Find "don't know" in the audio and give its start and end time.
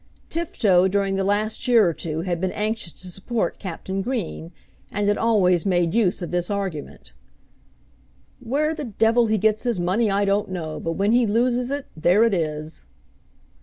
10.25-10.79